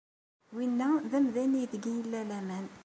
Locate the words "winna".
0.55-0.89